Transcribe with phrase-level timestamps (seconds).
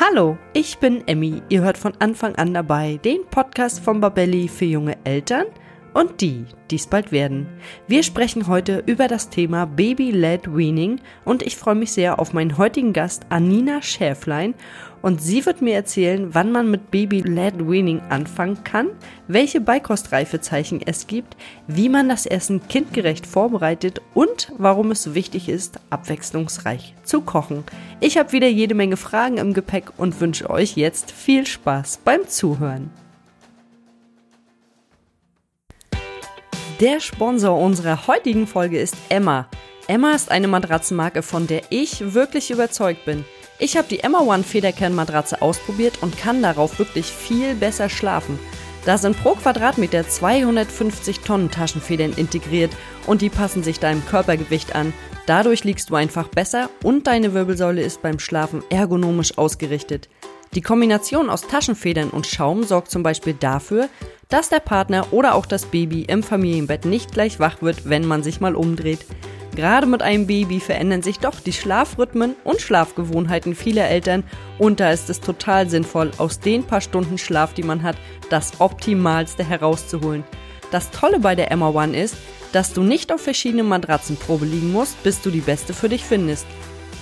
[0.00, 1.42] Hallo, ich bin Emmy.
[1.50, 5.44] Ihr hört von Anfang an dabei den Podcast von Babelli für junge Eltern
[5.92, 7.46] und die, die es bald werden.
[7.88, 12.56] Wir sprechen heute über das Thema Baby-led Weaning und ich freue mich sehr auf meinen
[12.56, 14.54] heutigen Gast Anina Schäflein
[15.02, 18.88] und sie wird mir erzählen, wann man mit Baby-led Weaning anfangen kann,
[19.26, 25.48] welche Beikostreifezeichen es gibt, wie man das Essen kindgerecht vorbereitet und warum es so wichtig
[25.48, 27.64] ist, abwechslungsreich zu kochen.
[28.00, 32.28] Ich habe wieder jede Menge Fragen im Gepäck und wünsche euch jetzt viel Spaß beim
[32.28, 32.90] Zuhören.
[36.80, 39.48] Der Sponsor unserer heutigen Folge ist Emma.
[39.86, 43.24] Emma ist eine Matratzenmarke, von der ich wirklich überzeugt bin.
[43.62, 48.40] Ich habe die Emma One Federkernmatratze ausprobiert und kann darauf wirklich viel besser schlafen.
[48.84, 52.72] Da sind pro Quadratmeter 250 Tonnen Taschenfedern integriert
[53.06, 54.92] und die passen sich deinem Körpergewicht an.
[55.26, 60.08] Dadurch liegst du einfach besser und deine Wirbelsäule ist beim Schlafen ergonomisch ausgerichtet.
[60.56, 63.88] Die Kombination aus Taschenfedern und Schaum sorgt zum Beispiel dafür,
[64.28, 68.24] dass der Partner oder auch das Baby im Familienbett nicht gleich wach wird, wenn man
[68.24, 69.06] sich mal umdreht.
[69.54, 74.24] Gerade mit einem Baby verändern sich doch die Schlafrhythmen und Schlafgewohnheiten vieler Eltern
[74.58, 77.96] und da ist es total sinnvoll, aus den paar Stunden Schlaf, die man hat,
[78.30, 80.24] das Optimalste herauszuholen.
[80.70, 82.16] Das Tolle bei der Emma One ist,
[82.52, 86.02] dass du nicht auf verschiedene Matratzen Probe liegen musst, bis du die beste für dich
[86.02, 86.46] findest.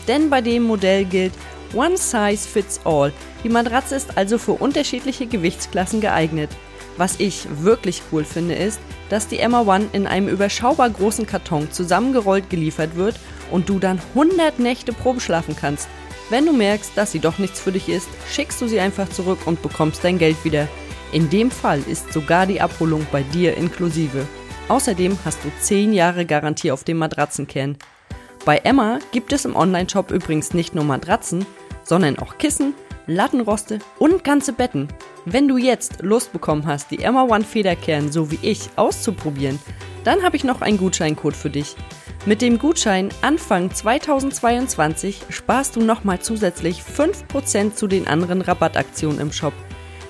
[0.09, 1.33] Denn bei dem Modell gilt
[1.73, 3.13] One Size Fits All.
[3.45, 6.51] Die Matratze ist also für unterschiedliche Gewichtsklassen geeignet.
[6.97, 8.81] Was ich wirklich cool finde, ist,
[9.11, 13.17] dass die Emma One in einem überschaubar großen Karton zusammengerollt geliefert wird
[13.51, 15.21] und du dann 100 Nächte Probe
[15.61, 15.89] kannst.
[16.31, 19.41] Wenn du merkst, dass sie doch nichts für dich ist, schickst du sie einfach zurück
[19.47, 20.69] und bekommst dein Geld wieder.
[21.13, 24.27] In dem Fall ist sogar die Abholung bei dir inklusive.
[24.69, 27.77] Außerdem hast du 10 Jahre Garantie auf dem Matratzenkern.
[28.45, 31.45] Bei Emma gibt es im Onlineshop übrigens nicht nur Matratzen,
[31.83, 32.75] sondern auch Kissen,
[33.11, 34.89] Lattenroste und ganze Betten.
[35.25, 39.59] Wenn du jetzt Lust bekommen hast, die Emma One Federkern so wie ich auszuprobieren,
[40.05, 41.77] dann habe ich noch einen Gutscheincode für dich.
[42.27, 49.33] Mit dem Gutschein Anfang 2022 sparst du nochmal zusätzlich 5% zu den anderen Rabattaktionen im
[49.33, 49.55] Shop.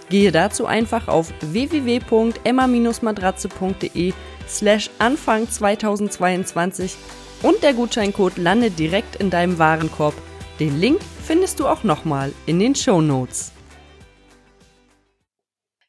[0.09, 4.13] Gehe dazu einfach auf www.emma-matratze.de
[4.49, 6.97] slash Anfang 2022
[7.43, 10.15] und der Gutscheincode landet direkt in deinem Warenkorb.
[10.61, 13.53] Den Link findest du auch nochmal in den Show Notes.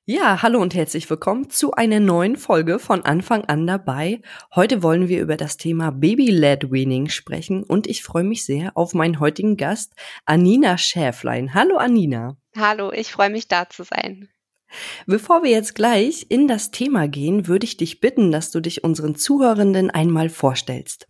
[0.05, 4.21] Ja, hallo und herzlich willkommen zu einer neuen Folge von Anfang an dabei.
[4.55, 8.93] Heute wollen wir über das Thema Baby-led Weaning sprechen und ich freue mich sehr auf
[8.93, 9.91] meinen heutigen Gast,
[10.23, 11.53] Anina Schäflein.
[11.53, 12.37] Hallo Anina.
[12.55, 14.29] Hallo, ich freue mich da zu sein.
[15.05, 18.83] Bevor wir jetzt gleich in das Thema gehen, würde ich dich bitten, dass du dich
[18.83, 21.07] unseren Zuhörenden einmal vorstellst.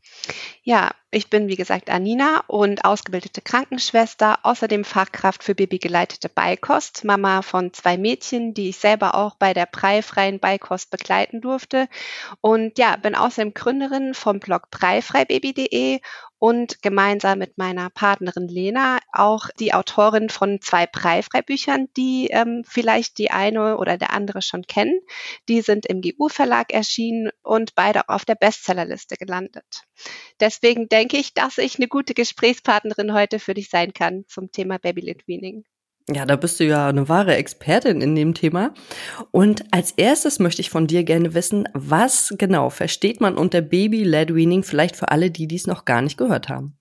[0.63, 7.41] Ja, ich bin wie gesagt Anina und ausgebildete Krankenschwester, außerdem Fachkraft für babygeleitete Beikost, Mama
[7.41, 11.87] von zwei Mädchen, die ich selber auch bei der preifreien Beikost begleiten durfte.
[12.41, 15.99] Und ja, bin außerdem Gründerin vom Blog preifreibaby.de
[16.37, 23.19] und gemeinsam mit meiner Partnerin Lena auch die Autorin von zwei Preifreibüchern, die ähm, vielleicht
[23.19, 24.99] die eine oder der andere schon kennen.
[25.49, 29.83] Die sind im GU-Verlag erschienen und beide auf der Bestsellerliste gelandet.
[30.51, 34.79] Deswegen denke ich, dass ich eine gute Gesprächspartnerin heute für dich sein kann zum Thema
[34.79, 35.63] Baby-Led Weaning.
[36.09, 38.73] Ja, da bist du ja eine wahre Expertin in dem Thema.
[39.31, 44.35] Und als erstes möchte ich von dir gerne wissen, was genau versteht man unter Baby-led
[44.35, 46.77] Weaning, vielleicht für alle, die dies noch gar nicht gehört haben?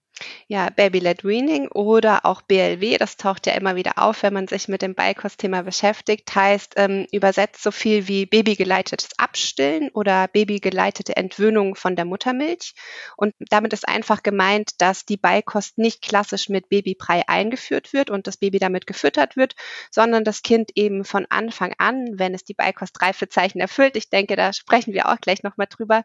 [0.48, 4.68] Ja, Baby-led Weaning oder auch BLW, das taucht ja immer wieder auf, wenn man sich
[4.68, 11.74] mit dem Beikostthema beschäftigt, heißt ähm, übersetzt so viel wie babygeleitetes Abstillen oder babygeleitete Entwöhnung
[11.74, 12.74] von der Muttermilch.
[13.16, 18.26] Und damit ist einfach gemeint, dass die Beikost nicht klassisch mit Babybrei eingeführt wird und
[18.26, 19.54] das Baby damit gefüttert wird,
[19.90, 24.52] sondern das Kind eben von Anfang an, wenn es die Beikostreifezeichen erfüllt, ich denke, da
[24.52, 26.04] sprechen wir auch gleich nochmal drüber,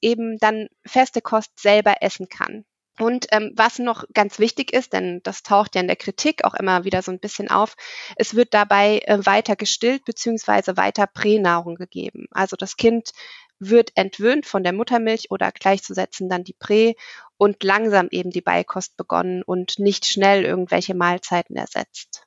[0.00, 2.64] eben dann feste Kost selber essen kann.
[2.98, 6.54] Und ähm, was noch ganz wichtig ist, denn das taucht ja in der Kritik auch
[6.54, 7.74] immer wieder so ein bisschen auf,
[8.16, 12.26] es wird dabei äh, weiter gestillt beziehungsweise weiter Pränahrung gegeben.
[12.30, 13.10] Also das Kind
[13.58, 16.94] wird entwöhnt von der Muttermilch oder gleichzusetzen dann die Prä
[17.36, 22.24] und langsam eben die Beikost begonnen und nicht schnell irgendwelche Mahlzeiten ersetzt.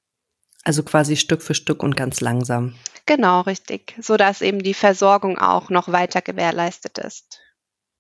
[0.64, 2.76] Also quasi Stück für Stück und ganz langsam.
[3.06, 7.40] Genau, richtig, so dass eben die Versorgung auch noch weiter gewährleistet ist.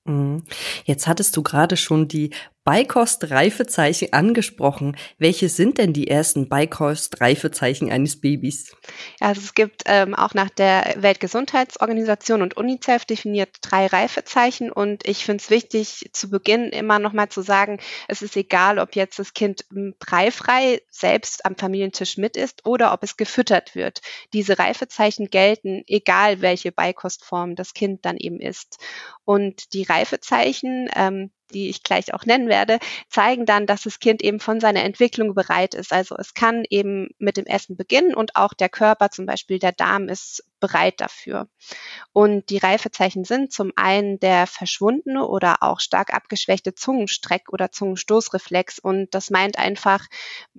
[0.07, 0.43] Mhm.
[0.85, 2.33] Jetzt hattest du gerade schon die
[2.67, 4.97] Beikostreifezeichen angesprochen.
[5.17, 8.75] Welche sind denn die ersten Beikostreifezeichen eines Babys?
[9.21, 15.23] Also es gibt ähm, auch nach der Weltgesundheitsorganisation und UNICEF definiert drei Reifezeichen und ich
[15.23, 17.79] finde es wichtig, zu Beginn immer nochmal zu sagen,
[18.09, 19.65] es ist egal, ob jetzt das Kind
[19.99, 24.01] breifrei selbst am Familientisch mit ist oder ob es gefüttert wird.
[24.33, 28.77] Diese Reifezeichen gelten, egal welche Beikostform das Kind dann eben ist.
[29.23, 32.79] Und die Reifezeichen, ähm, die ich gleich auch nennen werde,
[33.09, 35.93] zeigen dann, dass das Kind eben von seiner Entwicklung bereit ist.
[35.93, 39.71] Also es kann eben mit dem Essen beginnen und auch der Körper, zum Beispiel der
[39.71, 41.47] Darm, ist bereit dafür.
[42.13, 48.79] Und die Reifezeichen sind zum einen der verschwundene oder auch stark abgeschwächte Zungenstreck oder Zungenstoßreflex.
[48.79, 50.05] Und das meint einfach,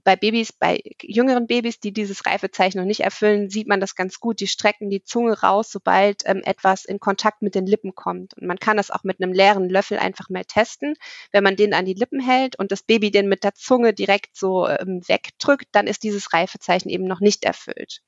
[0.05, 4.21] bei Babys, bei jüngeren Babys, die dieses Reifezeichen noch nicht erfüllen, sieht man das ganz
[4.21, 4.41] gut.
[4.41, 8.35] Die strecken die Zunge raus, sobald ähm, etwas in Kontakt mit den Lippen kommt.
[8.35, 10.95] Und man kann das auch mit einem leeren Löffel einfach mal testen.
[11.33, 14.37] Wenn man den an die Lippen hält und das Baby den mit der Zunge direkt
[14.37, 18.01] so ähm, wegdrückt, dann ist dieses Reifezeichen eben noch nicht erfüllt.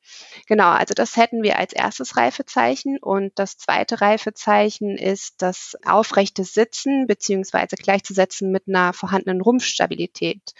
[0.46, 2.98] Genau, also das hätten wir als erstes Reifezeichen.
[2.98, 10.54] Und das zweite Reifezeichen ist das aufrechte Sitzen beziehungsweise gleichzusetzen mit einer vorhandenen Rumpfstabilität.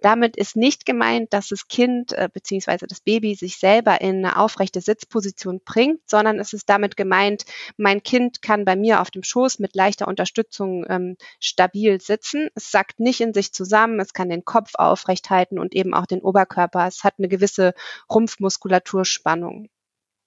[0.00, 4.38] Damit ist nicht gemeint, dass das Kind äh, beziehungsweise das Baby sich selber in eine
[4.38, 7.44] aufrechte Sitzposition bringt, sondern es ist damit gemeint,
[7.76, 12.48] mein Kind kann bei mir auf dem Schoß mit leichter Unterstützung ähm, stabil sitzen.
[12.54, 16.06] Es sackt nicht in sich zusammen, es kann den Kopf aufrecht halten und eben auch
[16.06, 16.86] den Oberkörper.
[16.86, 17.74] Es hat eine gewisse
[18.10, 19.68] Rumpfmuskulaturspannung.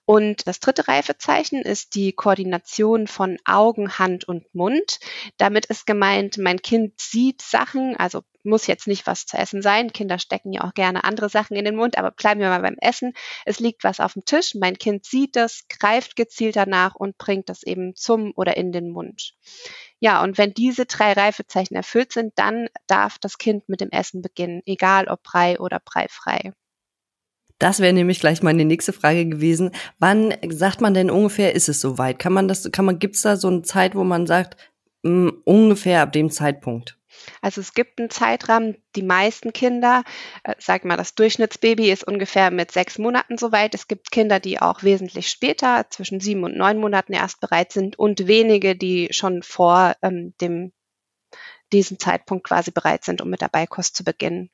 [0.09, 4.97] Und das dritte Reifezeichen ist die Koordination von Augen, Hand und Mund.
[5.37, 9.93] Damit ist gemeint, mein Kind sieht Sachen, also muss jetzt nicht was zu essen sein.
[9.93, 12.77] Kinder stecken ja auch gerne andere Sachen in den Mund, aber bleiben wir mal beim
[12.81, 13.13] Essen.
[13.45, 17.47] Es liegt was auf dem Tisch, mein Kind sieht das, greift gezielt danach und bringt
[17.47, 19.35] das eben zum oder in den Mund.
[19.99, 24.23] Ja, und wenn diese drei Reifezeichen erfüllt sind, dann darf das Kind mit dem Essen
[24.23, 26.51] beginnen, egal ob brei oder breifrei.
[27.59, 29.71] Das wäre nämlich gleich meine nächste Frage gewesen.
[29.99, 32.17] Wann sagt man denn ungefähr, ist es soweit?
[32.17, 34.57] Kann man das, kann man, gibt's da so eine Zeit, wo man sagt,
[35.03, 36.97] mh, hm, ungefähr ab dem Zeitpunkt?
[37.41, 40.03] Also es gibt einen Zeitrahmen, die meisten Kinder,
[40.43, 43.75] äh, sag mal, das Durchschnittsbaby ist ungefähr mit sechs Monaten soweit.
[43.75, 47.99] Es gibt Kinder, die auch wesentlich später, zwischen sieben und neun Monaten erst bereit sind
[47.99, 50.71] und wenige, die schon vor ähm, dem
[51.71, 54.49] diesen Zeitpunkt quasi bereit sind, um mit der Beikost zu beginnen.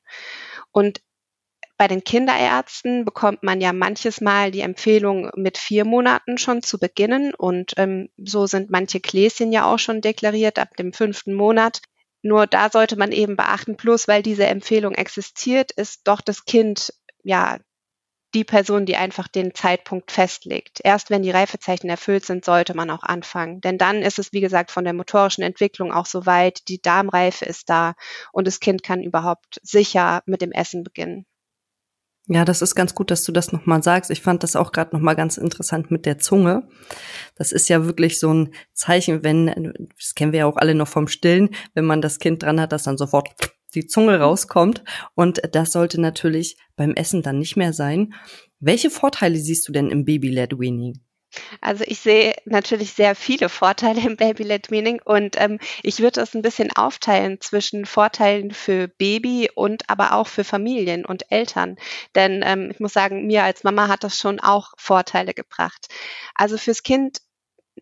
[0.70, 1.00] Und
[1.78, 6.78] bei den Kinderärzten bekommt man ja manches Mal die Empfehlung, mit vier Monaten schon zu
[6.78, 7.34] beginnen.
[7.34, 11.80] Und ähm, so sind manche Gläschen ja auch schon deklariert ab dem fünften Monat.
[12.22, 16.92] Nur da sollte man eben beachten, bloß weil diese Empfehlung existiert, ist doch das Kind
[17.22, 17.58] ja
[18.34, 20.80] die Person, die einfach den Zeitpunkt festlegt.
[20.84, 23.60] Erst wenn die Reifezeichen erfüllt sind, sollte man auch anfangen.
[23.60, 27.44] Denn dann ist es, wie gesagt, von der motorischen Entwicklung auch so weit, die Darmreife
[27.44, 27.94] ist da
[28.32, 31.26] und das Kind kann überhaupt sicher mit dem Essen beginnen.
[32.28, 34.10] Ja, das ist ganz gut, dass du das nochmal sagst.
[34.10, 36.68] Ich fand das auch gerade nochmal ganz interessant mit der Zunge.
[37.36, 40.88] Das ist ja wirklich so ein Zeichen, wenn, das kennen wir ja auch alle noch
[40.88, 43.28] vom Stillen, wenn man das Kind dran hat, dass dann sofort
[43.76, 44.82] die Zunge rauskommt.
[45.14, 48.14] Und das sollte natürlich beim Essen dann nicht mehr sein.
[48.58, 50.98] Welche Vorteile siehst du denn im Baby-led Weaning?
[51.60, 56.34] Also ich sehe natürlich sehr viele Vorteile im Baby-led Weaning und ähm, ich würde es
[56.34, 61.76] ein bisschen aufteilen zwischen Vorteilen für Baby und aber auch für Familien und Eltern.
[62.14, 65.88] Denn ähm, ich muss sagen, mir als Mama hat das schon auch Vorteile gebracht.
[66.34, 67.18] Also fürs Kind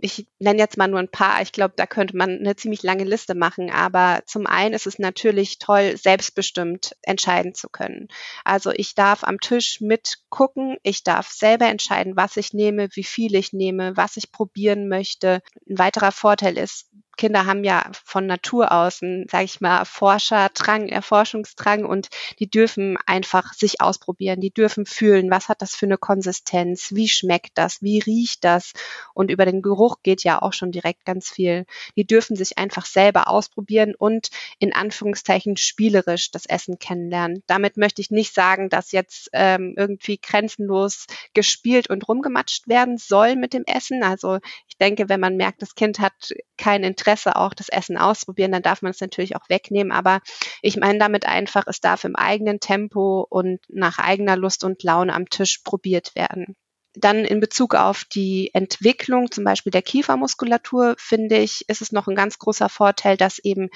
[0.01, 1.41] ich nenne jetzt mal nur ein paar.
[1.43, 3.71] Ich glaube, da könnte man eine ziemlich lange Liste machen.
[3.71, 8.09] Aber zum einen ist es natürlich toll, selbstbestimmt entscheiden zu können.
[8.45, 10.77] Also ich darf am Tisch mitgucken.
[10.83, 15.41] Ich darf selber entscheiden, was ich nehme, wie viel ich nehme, was ich probieren möchte.
[15.69, 21.85] Ein weiterer Vorteil ist, Kinder haben ja von Natur aus sage ich mal, Forscherdrang, Erforschungsdrang
[21.85, 26.93] und die dürfen einfach sich ausprobieren, die dürfen fühlen, was hat das für eine Konsistenz,
[26.93, 28.73] wie schmeckt das, wie riecht das
[29.15, 31.67] und über den Geruch geht ja auch schon direkt ganz viel.
[31.97, 34.29] Die dürfen sich einfach selber ausprobieren und
[34.59, 37.43] in Anführungszeichen spielerisch das Essen kennenlernen.
[37.47, 43.37] Damit möchte ich nicht sagen, dass jetzt ähm, irgendwie grenzenlos gespielt und rumgematscht werden soll
[43.37, 44.03] mit dem Essen.
[44.03, 47.99] Also ich denke, wenn man merkt, das Kind hat kein Interesse Interesse auch das Essen
[47.99, 49.93] ausprobieren, dann darf man es natürlich auch wegnehmen.
[49.93, 50.21] Aber
[50.63, 55.13] ich meine damit einfach, es darf im eigenen Tempo und nach eigener Lust und Laune
[55.13, 56.57] am Tisch probiert werden.
[56.97, 62.07] Dann in Bezug auf die Entwicklung zum Beispiel der Kiefermuskulatur, finde ich, ist es noch
[62.07, 63.69] ein ganz großer Vorteil, dass eben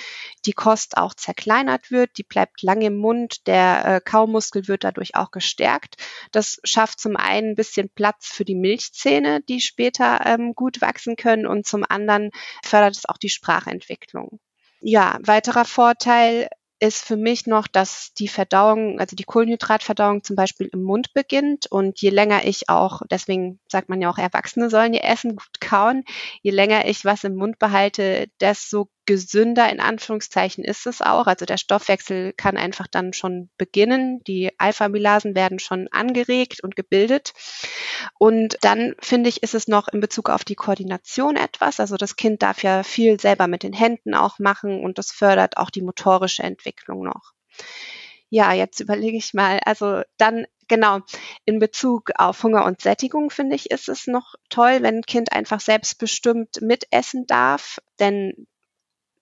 [0.47, 2.17] die Kost auch zerkleinert wird.
[2.19, 3.47] Die bleibt lange im Mund.
[3.47, 5.97] Der äh, Kaumuskel wird dadurch auch gestärkt.
[6.31, 11.17] Das schafft zum einen ein bisschen Platz für die Milchzähne, die später ähm, gut wachsen
[11.17, 11.47] können.
[11.47, 12.31] Und zum anderen
[12.65, 14.39] fördert es auch die Sprachentwicklung.
[14.81, 16.49] Ja, weiterer Vorteil
[16.81, 21.67] ist für mich noch, dass die Verdauung, also die Kohlenhydratverdauung zum Beispiel im Mund beginnt.
[21.71, 25.61] Und je länger ich auch, deswegen sagt man ja auch, Erwachsene sollen ihr Essen gut
[25.61, 26.05] kauen,
[26.43, 31.27] je länger ich was im Mund behalte, desto gesünder in Anführungszeichen ist es auch.
[31.27, 34.23] Also der Stoffwechsel kann einfach dann schon beginnen.
[34.27, 37.33] Die Alpha-Amylasen werden schon angeregt und gebildet.
[38.19, 41.81] Und dann finde ich, ist es noch in Bezug auf die Koordination etwas.
[41.81, 45.57] Also das Kind darf ja viel selber mit den Händen auch machen und das fördert
[45.57, 47.33] auch die motorische Entwicklung noch.
[48.29, 49.59] Ja, jetzt überlege ich mal.
[49.65, 50.99] Also dann genau,
[51.47, 55.33] in Bezug auf Hunger und Sättigung finde ich, ist es noch toll, wenn ein Kind
[55.33, 58.47] einfach selbstbestimmt mitessen darf, denn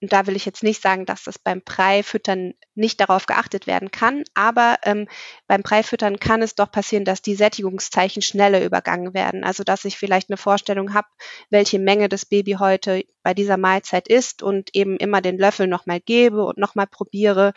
[0.03, 3.91] und da will ich jetzt nicht sagen, dass das beim Preifüttern nicht darauf geachtet werden
[3.91, 5.09] kann, aber ähm,
[5.47, 9.45] beim Preifüttern kann es doch passieren, dass die Sättigungszeichen schneller übergangen werden.
[9.45, 11.09] Also dass ich vielleicht eine Vorstellung habe,
[11.51, 16.01] welche Menge das Baby heute bei dieser Mahlzeit isst und eben immer den Löffel nochmal
[16.01, 17.53] gebe und nochmal probiere.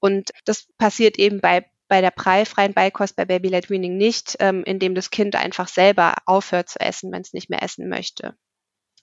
[0.00, 4.94] Und das passiert eben bei bei der preifreien Beikost bei Baby-led Weaning nicht, ähm, indem
[4.94, 8.34] das Kind einfach selber aufhört zu essen, wenn es nicht mehr essen möchte.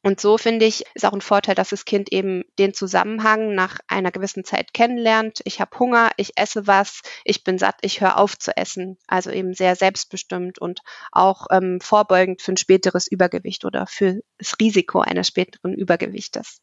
[0.02, 3.80] Und so finde ich, ist auch ein Vorteil, dass das Kind eben den Zusammenhang nach
[3.88, 5.42] einer gewissen Zeit kennenlernt.
[5.44, 8.98] Ich habe Hunger, ich esse was, ich bin satt, ich höre auf zu essen.
[9.08, 10.80] Also eben sehr selbstbestimmt und
[11.12, 16.60] auch ähm, vorbeugend für ein späteres Übergewicht oder für das Risiko eines späteren Übergewichtes.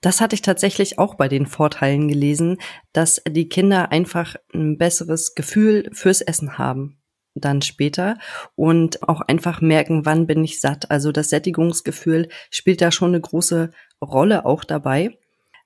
[0.00, 2.58] Das hatte ich tatsächlich auch bei den Vorteilen gelesen,
[2.92, 7.01] dass die Kinder einfach ein besseres Gefühl fürs Essen haben
[7.34, 8.18] dann später
[8.54, 10.90] und auch einfach merken, wann bin ich satt.
[10.90, 13.70] Also das Sättigungsgefühl spielt da schon eine große
[14.00, 15.18] Rolle auch dabei.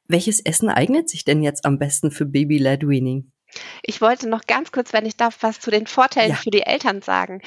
[0.08, 3.32] Welches Essen eignet sich denn jetzt am besten für Baby-led Weaning?
[3.82, 6.36] Ich wollte noch ganz kurz, wenn ich darf, was zu den Vorteilen ja.
[6.36, 7.42] für die Eltern sagen.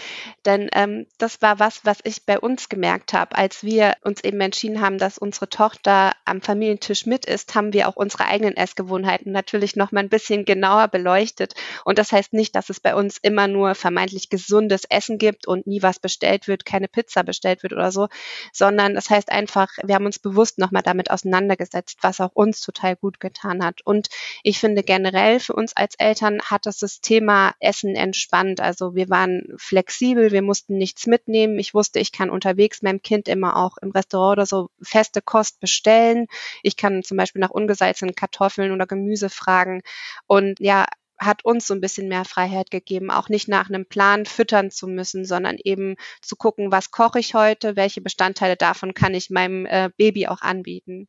[0.45, 3.35] Denn ähm, das war was, was ich bei uns gemerkt habe.
[3.35, 7.87] Als wir uns eben entschieden haben, dass unsere Tochter am Familientisch mit ist, haben wir
[7.87, 11.53] auch unsere eigenen Essgewohnheiten natürlich noch mal ein bisschen genauer beleuchtet.
[11.85, 15.67] Und das heißt nicht, dass es bei uns immer nur vermeintlich gesundes Essen gibt und
[15.67, 18.07] nie was bestellt wird, keine Pizza bestellt wird oder so,
[18.53, 22.61] sondern das heißt einfach, wir haben uns bewusst noch mal damit auseinandergesetzt, was auch uns
[22.61, 23.81] total gut getan hat.
[23.83, 24.09] Und
[24.43, 28.61] ich finde generell für uns als Eltern hat das das Thema Essen entspannt.
[28.61, 31.59] Also wir waren flexibel, wir mussten nichts mitnehmen.
[31.59, 35.59] Ich wusste, ich kann unterwegs meinem Kind immer auch im Restaurant oder so feste Kost
[35.59, 36.27] bestellen.
[36.63, 39.81] Ich kann zum Beispiel nach ungesalzenen Kartoffeln oder Gemüse fragen.
[40.27, 40.85] Und ja,
[41.19, 44.87] hat uns so ein bisschen mehr Freiheit gegeben, auch nicht nach einem Plan füttern zu
[44.87, 49.65] müssen, sondern eben zu gucken, was koche ich heute, welche Bestandteile davon kann ich meinem
[49.65, 51.07] äh, Baby auch anbieten.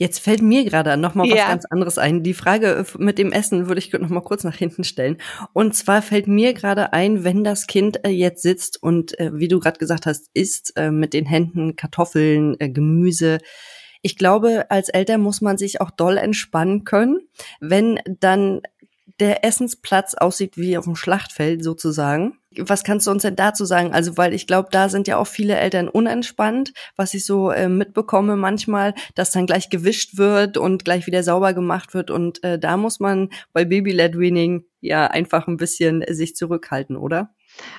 [0.00, 1.48] Jetzt fällt mir gerade noch mal was ja.
[1.48, 2.22] ganz anderes ein.
[2.22, 5.18] Die Frage äh, mit dem Essen würde ich noch mal kurz nach hinten stellen.
[5.52, 9.48] Und zwar fällt mir gerade ein, wenn das Kind äh, jetzt sitzt und äh, wie
[9.48, 13.38] du gerade gesagt hast, isst mit den Händen Kartoffeln, Gemüse.
[14.00, 17.20] Ich glaube, als Eltern muss man sich auch doll entspannen können,
[17.60, 18.62] wenn dann
[19.20, 22.38] der Essensplatz aussieht wie auf dem Schlachtfeld sozusagen.
[22.58, 23.92] Was kannst du uns denn dazu sagen?
[23.92, 27.68] Also, weil ich glaube, da sind ja auch viele Eltern unentspannt, was ich so äh,
[27.68, 32.10] mitbekomme manchmal, dass dann gleich gewischt wird und gleich wieder sauber gemacht wird.
[32.10, 37.30] Und äh, da muss man bei Baby-led Weaning ja einfach ein bisschen sich zurückhalten, oder?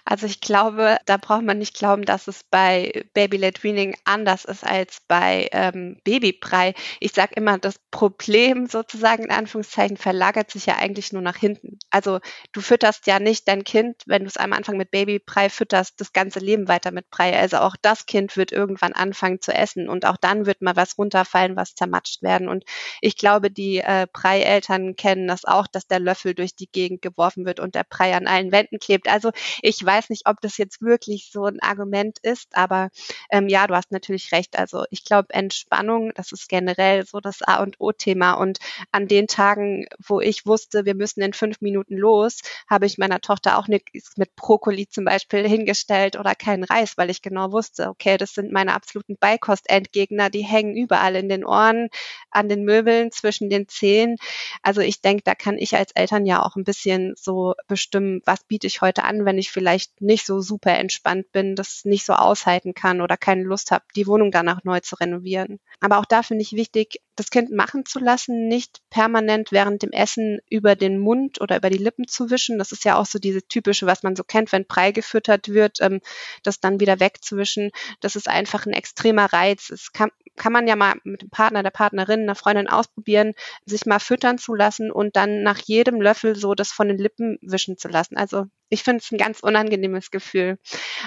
[0.06, 4.66] Also ich glaube, da braucht man nicht glauben, dass es bei Baby-led Weaning anders ist
[4.66, 6.74] als bei ähm, Babybrei.
[7.00, 11.80] Ich sage immer, das Problem sozusagen in Anführungszeichen verlagert sich ja eigentlich nur nach hinten.
[11.90, 12.20] Also
[12.52, 16.14] du fütterst ja nicht dein Kind, wenn du es am Anfang mit Babybrei fütterst, das
[16.14, 17.38] ganze Leben weiter mit Brei.
[17.38, 20.98] Also auch das Kind wird irgendwann anfangen zu essen und auch dann wird mal was
[20.98, 22.50] runterfallen, was zermatscht werden.
[22.50, 22.64] Und
[23.02, 27.46] ich glaube, die äh, Brei-Eltern kennen das auch, dass der Löffel durch die Gegend geworfen
[27.46, 29.10] wird und der Brei an allen Wänden klebt.
[29.10, 32.90] Also ich weiß nicht, ob das jetzt wirklich so ein Argument ist, aber
[33.30, 34.58] ähm, ja, du hast natürlich recht.
[34.58, 38.34] Also ich glaube, Entspannung, das ist generell so das A und O-Thema.
[38.34, 38.60] Und
[38.92, 43.22] an den Tagen, wo ich wusste, wir müssen in fünf Minuten los, habe ich meiner
[43.22, 47.88] Tochter auch nichts mit Brokkoli zum Beispiel hingestellt oder keinen Reis, weil ich genau wusste,
[47.90, 51.90] okay, das sind meine absoluten Beikostendgegner, die hängen überall in den Ohren,
[52.30, 54.18] an den Möbeln, zwischen den Zehen.
[54.62, 58.44] Also ich denke, da kann ich als Eltern ja auch ein bisschen so bestimmen, was
[58.44, 59.61] biete ich heute an, wenn ich vielleicht
[60.00, 64.08] nicht so super entspannt bin, das nicht so aushalten kann oder keine Lust habe, die
[64.08, 65.60] Wohnung danach neu zu renovieren.
[65.80, 69.92] Aber auch da finde ich wichtig, das Kind machen zu lassen, nicht permanent während dem
[69.92, 72.58] Essen über den Mund oder über die Lippen zu wischen.
[72.58, 75.80] Das ist ja auch so diese typische, was man so kennt, wenn Brei gefüttert wird,
[75.82, 76.02] ähm,
[76.44, 77.72] das dann wieder wegzuwischen.
[78.00, 79.70] Das ist einfach ein extremer Reiz.
[79.70, 83.34] Es kann, kann man ja mal mit dem Partner, der Partnerin, einer Freundin ausprobieren,
[83.66, 87.38] sich mal füttern zu lassen und dann nach jedem Löffel so das von den Lippen
[87.42, 88.18] wischen zu lassen.
[88.18, 90.58] Also ich finde es ein ganz unangenehmes Gefühl.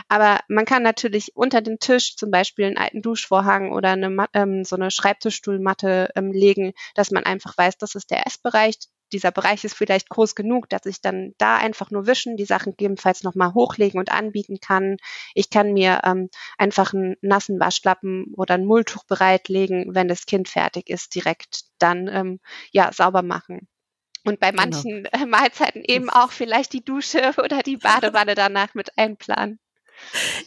[0.09, 4.65] Aber man kann natürlich unter den Tisch zum Beispiel einen alten Duschvorhang oder eine, ähm,
[4.65, 8.77] so eine Schreibtischstuhlmatte ähm, legen, dass man einfach weiß, das ist der Essbereich,
[9.13, 12.73] dieser Bereich ist vielleicht groß genug, dass ich dann da einfach nur wischen, die Sachen
[12.73, 14.97] gegebenenfalls nochmal hochlegen und anbieten kann.
[15.35, 20.49] Ich kann mir ähm, einfach einen nassen Waschlappen oder ein Mulltuch bereitlegen, wenn das Kind
[20.49, 22.41] fertig ist, direkt dann ähm,
[22.73, 23.69] ja sauber machen.
[24.25, 24.63] Und bei genau.
[24.63, 25.27] manchen genau.
[25.27, 29.59] Mahlzeiten eben auch vielleicht die Dusche oder die Badewanne danach mit einplanen.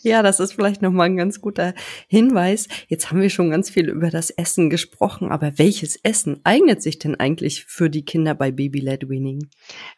[0.01, 1.73] Ja, das ist vielleicht nochmal ein ganz guter
[2.07, 2.67] Hinweis.
[2.87, 6.99] Jetzt haben wir schon ganz viel über das Essen gesprochen, aber welches Essen eignet sich
[6.99, 9.49] denn eigentlich für die Kinder bei Baby-led Weaning?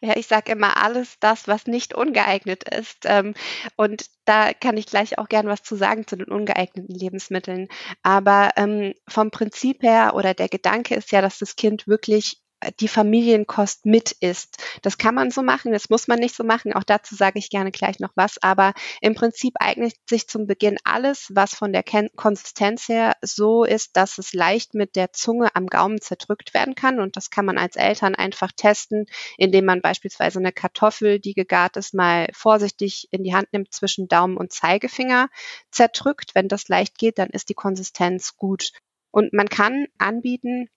[0.01, 3.06] Ja, ich sage immer alles das, was nicht ungeeignet ist.
[3.06, 3.34] Ähm,
[3.75, 7.68] und da kann ich gleich auch gern was zu sagen zu den ungeeigneten Lebensmitteln.
[8.03, 12.38] Aber ähm, vom Prinzip her oder der Gedanke ist ja, dass das Kind wirklich
[12.79, 14.57] die Familienkost mit isst.
[14.81, 16.73] Das kann man so machen, das muss man nicht so machen.
[16.73, 18.41] Auch dazu sage ich gerne gleich noch was.
[18.41, 21.83] Aber im Prinzip eignet sich zum Beginn alles, was von der
[22.15, 26.99] Konsistenz her so ist, dass es leicht mit der Zunge am Gaumen zerdrückt werden kann.
[26.99, 29.05] Und das kann man als Eltern einfach testen,
[29.37, 34.07] indem man beispielsweise eine Kartoffel, die gegart ist, mal vorsichtig in die Hand nimmt zwischen
[34.07, 35.29] Daumen und Zeigefinger
[35.71, 36.35] zerdrückt.
[36.35, 38.71] Wenn das leicht geht, dann ist die Konsistenz gut.
[39.11, 40.69] Und man kann anbieten,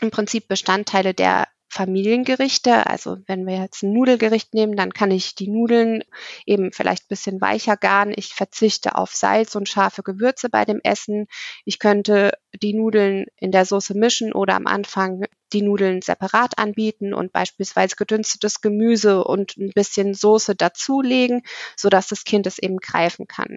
[0.00, 2.86] im Prinzip Bestandteile der Familiengerichte.
[2.86, 6.02] Also wenn wir jetzt ein Nudelgericht nehmen, dann kann ich die Nudeln
[6.46, 8.12] eben vielleicht ein bisschen weicher garen.
[8.16, 11.26] Ich verzichte auf Salz und scharfe Gewürze bei dem Essen.
[11.64, 17.12] Ich könnte die Nudeln in der Soße mischen oder am Anfang die Nudeln separat anbieten
[17.12, 21.42] und beispielsweise gedünstetes Gemüse und ein bisschen Soße dazulegen,
[21.76, 23.56] sodass das Kind es eben greifen kann.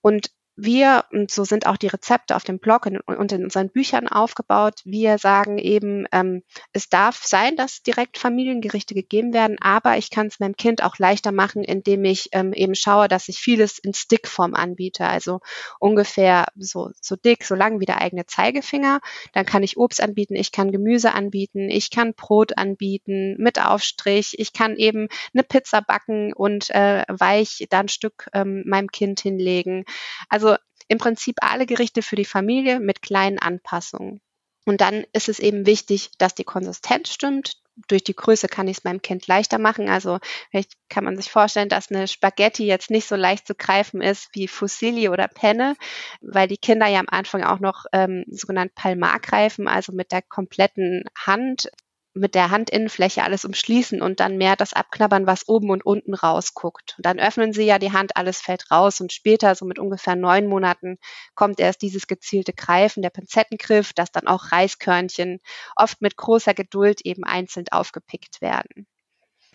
[0.00, 4.06] Und wir, und so sind auch die Rezepte auf dem Blog und in unseren Büchern
[4.06, 6.42] aufgebaut, wir sagen eben, ähm,
[6.72, 10.98] es darf sein, dass direkt Familiengerichte gegeben werden, aber ich kann es meinem Kind auch
[10.98, 15.40] leichter machen, indem ich ähm, eben schaue, dass ich vieles in Stickform anbiete, also
[15.80, 19.00] ungefähr so, so dick, so lang wie der eigene Zeigefinger.
[19.32, 24.38] Dann kann ich Obst anbieten, ich kann Gemüse anbieten, ich kann Brot anbieten mit Aufstrich,
[24.38, 29.84] ich kann eben eine Pizza backen und äh, weich dann Stück ähm, meinem Kind hinlegen.
[30.28, 30.43] Also
[30.88, 34.20] im Prinzip alle Gerichte für die Familie mit kleinen Anpassungen.
[34.66, 37.58] Und dann ist es eben wichtig, dass die Konsistenz stimmt.
[37.88, 39.88] Durch die Größe kann ich es meinem Kind leichter machen.
[39.88, 44.00] Also vielleicht kann man sich vorstellen, dass eine Spaghetti jetzt nicht so leicht zu greifen
[44.00, 45.76] ist wie Fusilli oder Penne,
[46.20, 50.22] weil die Kinder ja am Anfang auch noch ähm, sogenannt Palmar greifen, also mit der
[50.22, 51.68] kompletten Hand
[52.14, 56.94] mit der Handinnenfläche alles umschließen und dann mehr das abknabbern, was oben und unten rausguckt.
[56.96, 60.16] Und dann öffnen sie ja die Hand, alles fällt raus und später, so mit ungefähr
[60.16, 60.98] neun Monaten,
[61.34, 65.40] kommt erst dieses gezielte Greifen, der Pinzettengriff, dass dann auch Reiskörnchen
[65.76, 68.86] oft mit großer Geduld eben einzeln aufgepickt werden.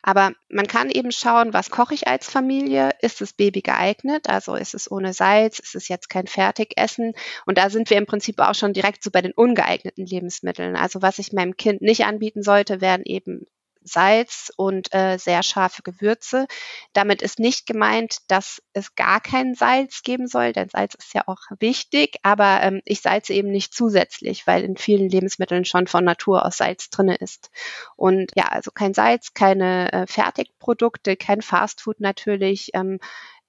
[0.09, 2.89] Aber man kann eben schauen, was koche ich als Familie?
[2.99, 4.27] Ist das Baby geeignet?
[4.27, 5.59] Also ist es ohne Salz?
[5.59, 7.13] Ist es jetzt kein Fertigessen?
[7.45, 10.75] Und da sind wir im Prinzip auch schon direkt so bei den ungeeigneten Lebensmitteln.
[10.75, 13.45] Also was ich meinem Kind nicht anbieten sollte, wären eben
[13.81, 16.47] Salz und äh, sehr scharfe Gewürze.
[16.93, 21.23] Damit ist nicht gemeint, dass es gar kein Salz geben soll, denn Salz ist ja
[21.27, 26.03] auch wichtig, aber ähm, ich salze eben nicht zusätzlich, weil in vielen Lebensmitteln schon von
[26.03, 27.49] Natur aus Salz drinne ist.
[27.95, 32.71] Und ja, also kein Salz, keine äh, Fertigprodukte, kein Fastfood natürlich.
[32.73, 32.99] Ähm,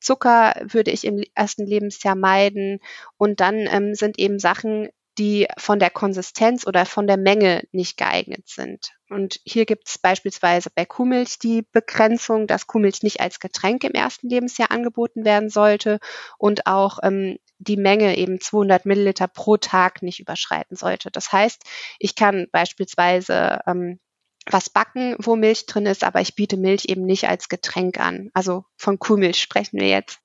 [0.01, 2.81] Zucker würde ich im ersten Lebensjahr meiden.
[3.19, 7.97] Und dann ähm, sind eben Sachen, die von der Konsistenz oder von der Menge nicht
[7.97, 8.93] geeignet sind.
[9.09, 13.93] Und hier gibt es beispielsweise bei Kuhmilch die Begrenzung, dass Kuhmilch nicht als Getränk im
[13.93, 15.99] ersten Lebensjahr angeboten werden sollte
[16.39, 21.11] und auch ähm, die Menge eben 200 Milliliter pro Tag nicht überschreiten sollte.
[21.11, 21.63] Das heißt,
[21.99, 23.99] ich kann beispielsweise ähm,
[24.47, 28.31] was backen, wo Milch drin ist, aber ich biete Milch eben nicht als Getränk an.
[28.33, 30.21] Also von Kuhmilch sprechen wir jetzt.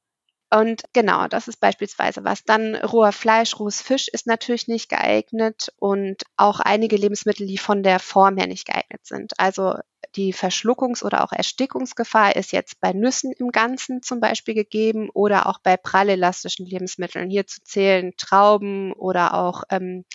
[0.51, 2.43] Und genau, das ist beispielsweise was.
[2.43, 7.83] Dann roher Fleisch, rohes Fisch ist natürlich nicht geeignet und auch einige Lebensmittel, die von
[7.83, 9.33] der Form her nicht geeignet sind.
[9.39, 9.75] Also
[10.15, 15.47] die Verschluckungs- oder auch Erstickungsgefahr ist jetzt bei Nüssen im Ganzen zum Beispiel gegeben oder
[15.47, 17.29] auch bei prallelastischen Lebensmitteln.
[17.29, 20.05] Hier zu zählen Trauben oder auch ähm,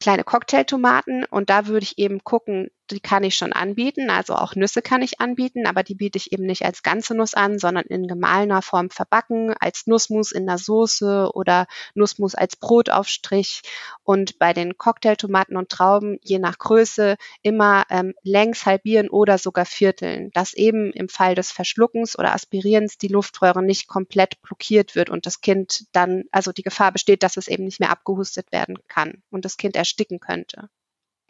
[0.00, 1.24] kleine Cocktailtomaten.
[1.24, 5.02] Und da würde ich eben gucken, die kann ich schon anbieten, also auch Nüsse kann
[5.02, 8.62] ich anbieten, aber die biete ich eben nicht als ganze Nuss an, sondern in gemahlener
[8.62, 13.62] Form verbacken, als Nussmus in der Soße oder Nussmus als Brotaufstrich.
[14.04, 19.66] Und bei den Cocktailtomaten und Trauben, je nach Größe, immer ähm, längs halbieren oder sogar
[19.66, 25.10] vierteln, dass eben im Fall des Verschluckens oder Aspirierens die Luftröhre nicht komplett blockiert wird
[25.10, 28.78] und das Kind dann, also die Gefahr besteht, dass es eben nicht mehr abgehustet werden
[28.88, 30.68] kann und das Kind ersticken könnte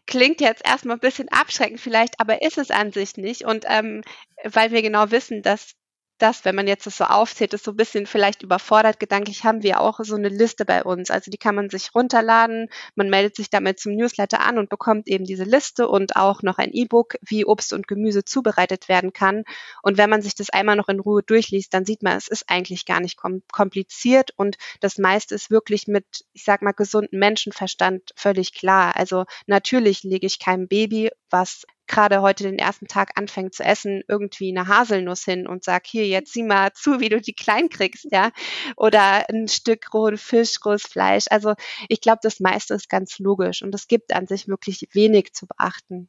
[0.07, 3.45] klingt jetzt erstmal ein bisschen abschreckend vielleicht, aber ist es an sich nicht.
[3.45, 4.03] Und ähm,
[4.45, 5.75] weil wir genau wissen, dass
[6.18, 8.98] das, wenn man jetzt das so aufzählt, ist so ein bisschen vielleicht überfordert.
[9.00, 11.11] Gedanklich haben wir auch so eine Liste bei uns.
[11.11, 12.68] Also die kann man sich runterladen.
[12.94, 16.59] Man meldet sich damit zum Newsletter an und bekommt eben diese Liste und auch noch
[16.59, 19.44] ein E-Book, wie Obst und Gemüse zubereitet werden kann.
[19.83, 22.44] Und wenn man sich das einmal noch in Ruhe durchliest, dann sieht man, es ist
[22.48, 23.18] eigentlich gar nicht
[23.52, 28.96] kompliziert und das meiste ist wirklich mit, ich sag mal, gesunden Menschenverstand völlig klar.
[28.96, 34.03] Also natürlich lege ich keinem Baby, was gerade heute den ersten Tag anfängt zu essen,
[34.09, 37.68] irgendwie eine Haselnuss hin und sag, hier, jetzt sieh mal zu, wie du die klein
[37.68, 38.31] kriegst, ja.
[38.77, 41.27] Oder ein Stück rohen Fisch, rohes Fleisch.
[41.31, 41.55] Also
[41.88, 45.46] ich glaube, das meiste ist ganz logisch und es gibt an sich wirklich wenig zu
[45.46, 46.09] beachten.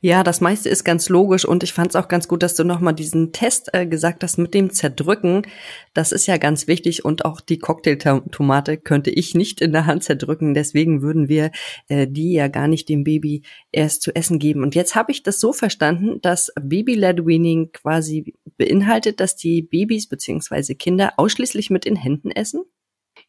[0.00, 2.62] Ja, das meiste ist ganz logisch und ich fand es auch ganz gut, dass du
[2.62, 5.42] nochmal diesen Test äh, gesagt hast mit dem Zerdrücken.
[5.92, 10.04] Das ist ja ganz wichtig und auch die Cocktailtomate könnte ich nicht in der Hand
[10.04, 10.54] zerdrücken.
[10.54, 11.50] Deswegen würden wir
[11.88, 14.62] äh, die ja gar nicht dem Baby erst zu essen geben.
[14.62, 20.08] Und jetzt habe ich das so verstanden, dass Baby-led Weaning quasi beinhaltet, dass die Babys
[20.08, 22.62] beziehungsweise Kinder ausschließlich mit den Händen essen?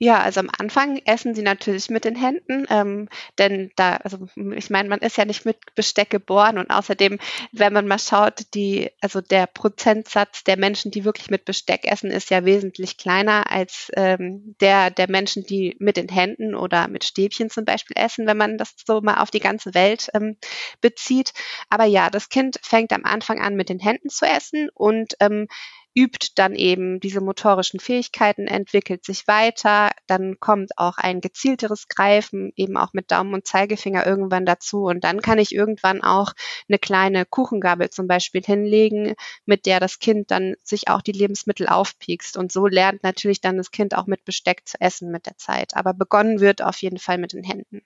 [0.01, 4.69] Ja, also am Anfang essen sie natürlich mit den Händen, ähm, denn da, also ich
[4.69, 7.19] meine, man ist ja nicht mit Besteck geboren und außerdem,
[7.51, 12.12] wenn man mal schaut, die, also der Prozentsatz der Menschen, die wirklich mit Besteck essen,
[12.12, 17.03] ist ja wesentlich kleiner als ähm, der der Menschen, die mit den Händen oder mit
[17.03, 20.38] Stäbchen zum Beispiel essen, wenn man das so mal auf die ganze Welt ähm,
[20.79, 21.33] bezieht.
[21.69, 25.47] Aber ja, das Kind fängt am Anfang an, mit den Händen zu essen und ähm,
[25.95, 32.52] übt dann eben diese motorischen Fähigkeiten, entwickelt sich weiter, dann kommt auch ein gezielteres Greifen,
[32.56, 36.34] eben auch mit Daumen und Zeigefinger irgendwann dazu und dann kann ich irgendwann auch
[36.67, 41.67] eine kleine Kuchengabel zum Beispiel hinlegen, mit der das Kind dann sich auch die Lebensmittel
[41.67, 45.38] aufpiekst und so lernt natürlich dann das Kind auch mit Besteck zu essen mit der
[45.38, 45.75] Zeit.
[45.75, 47.82] Aber begonnen wird auf jeden Fall mit den Händen.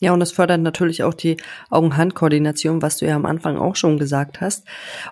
[0.00, 1.36] Ja, und das fördert natürlich auch die
[1.70, 4.66] Augen-Hand-Koordination, was du ja am Anfang auch schon gesagt hast.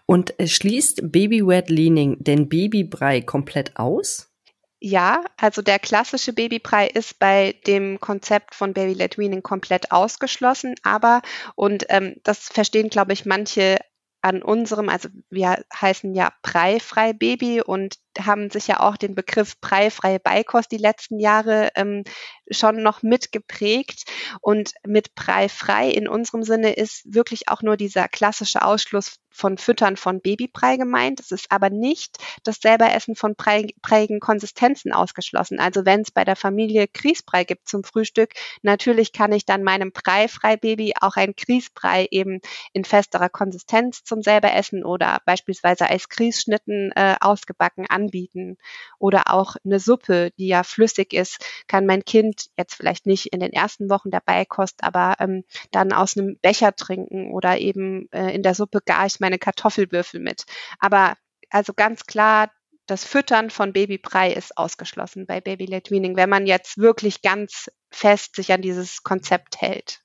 [0.06, 4.30] Und es schließt Baby-Wet Leaning den Babybrei komplett aus?
[4.78, 11.22] Ja, also der klassische Babybrei ist bei dem Konzept von Baby-Led Weaning komplett ausgeschlossen, aber,
[11.54, 13.78] und ähm, das verstehen, glaube ich, manche
[14.20, 19.60] an unserem, also wir heißen ja Breifrei Baby und haben sich ja auch den Begriff
[19.60, 22.04] breifreie Beikost die letzten Jahre ähm,
[22.50, 24.04] schon noch mitgeprägt.
[24.40, 29.96] Und mit breifrei in unserem Sinne ist wirklich auch nur dieser klassische Ausschluss von Füttern
[29.96, 31.20] von Babybrei gemeint.
[31.20, 35.60] Es ist aber nicht das selber Essen von breiigen Konsistenzen ausgeschlossen.
[35.60, 39.92] Also wenn es bei der Familie Grießbrei gibt zum Frühstück, natürlich kann ich dann meinem
[39.92, 42.40] Breifrei-Baby auch ein Grießbrei eben
[42.72, 48.56] in festerer Konsistenz zum selber Essen oder beispielsweise als Grießschnitten äh, ausgebacken an anbieten.
[48.98, 53.40] Oder auch eine Suppe, die ja flüssig ist, kann mein Kind jetzt vielleicht nicht in
[53.40, 58.34] den ersten Wochen der Beikost, aber ähm, dann aus einem Becher trinken oder eben äh,
[58.34, 60.44] in der Suppe gar ich meine Kartoffelwürfel mit.
[60.78, 61.14] Aber
[61.50, 62.50] also ganz klar,
[62.86, 68.36] das Füttern von Babybrei ist ausgeschlossen bei Baby-led Weaning, wenn man jetzt wirklich ganz fest
[68.36, 70.02] sich an dieses Konzept hält.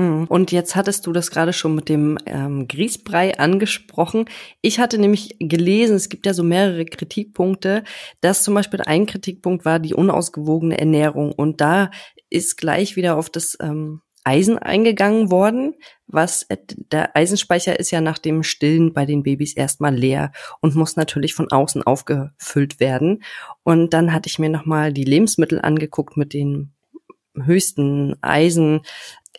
[0.00, 0.24] Mhm.
[0.28, 4.24] Und jetzt hattest du das gerade schon mit dem ähm, Grießbrei angesprochen.
[4.62, 7.84] Ich hatte nämlich gelesen, es gibt ja so mehrere Kritikpunkte,
[8.20, 11.32] dass zum Beispiel ein Kritikpunkt war die unausgewogene Ernährung.
[11.32, 11.90] Und da
[12.30, 15.74] ist gleich wieder auf das ähm, Eisen eingegangen worden,
[16.06, 16.56] was äh,
[16.92, 21.34] der Eisenspeicher ist ja nach dem Stillen bei den Babys erstmal leer und muss natürlich
[21.34, 23.22] von außen aufgefüllt werden.
[23.64, 26.72] Und dann hatte ich mir nochmal die Lebensmittel angeguckt mit den
[27.34, 28.80] höchsten Eisen,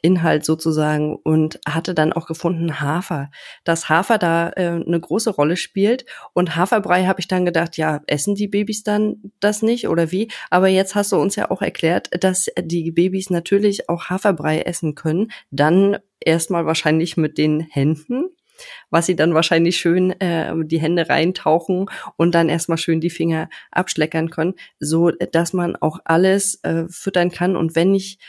[0.01, 3.31] Inhalt sozusagen und hatte dann auch gefunden Hafer,
[3.63, 8.01] dass Hafer da äh, eine große Rolle spielt und Haferbrei habe ich dann gedacht, ja,
[8.07, 10.29] essen die Babys dann das nicht oder wie?
[10.49, 14.95] Aber jetzt hast du uns ja auch erklärt, dass die Babys natürlich auch Haferbrei essen
[14.95, 18.25] können, dann erstmal wahrscheinlich mit den Händen
[18.89, 21.87] was sie dann wahrscheinlich schön äh, die Hände reintauchen
[22.17, 27.31] und dann erstmal schön die Finger abschleckern können, so dass man auch alles äh, füttern
[27.31, 27.55] kann.
[27.55, 28.19] Und wenn ich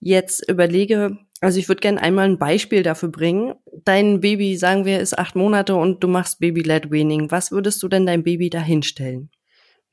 [0.00, 3.54] jetzt überlege, also ich würde gerne einmal ein Beispiel dafür bringen.
[3.84, 7.30] Dein Baby, sagen wir, ist acht Monate und du machst Baby-led Weaning.
[7.30, 9.30] Was würdest du denn dein Baby da hinstellen?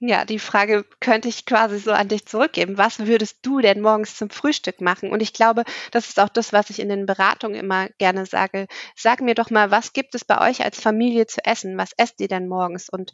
[0.05, 2.77] Ja, die Frage könnte ich quasi so an dich zurückgeben.
[2.77, 5.11] Was würdest du denn morgens zum Frühstück machen?
[5.11, 8.67] Und ich glaube, das ist auch das, was ich in den Beratungen immer gerne sage.
[8.97, 11.77] Sag mir doch mal, was gibt es bei euch als Familie zu essen?
[11.77, 12.89] Was esst ihr denn morgens?
[12.89, 13.13] Und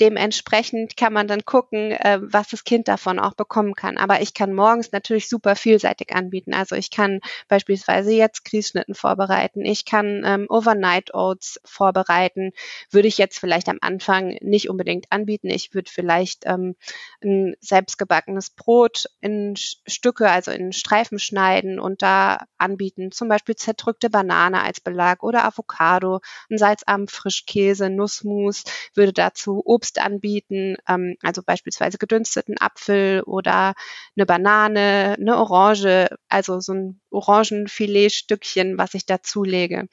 [0.00, 3.98] dementsprechend kann man dann gucken, äh, was das Kind davon auch bekommen kann.
[3.98, 6.54] Aber ich kann morgens natürlich super vielseitig anbieten.
[6.54, 9.64] Also ich kann beispielsweise jetzt Grießschnitten vorbereiten.
[9.64, 12.52] Ich kann ähm, Overnight Oats vorbereiten.
[12.90, 15.50] Würde ich jetzt vielleicht am Anfang nicht unbedingt anbieten.
[15.50, 16.76] Ich würde vielleicht ähm,
[17.22, 23.12] ein selbstgebackenes Brot in Stücke, also in Streifen schneiden und da anbieten.
[23.12, 26.20] Zum Beispiel zerdrückte Banane als Belag oder Avocado,
[26.50, 33.74] ein salzarmen Frischkäse, Nussmus, würde dazu Obst anbieten, ähm, also beispielsweise gedünsteten Apfel oder
[34.16, 39.88] eine Banane, eine Orange, also so ein Orangenfiletstückchen, was ich dazulege.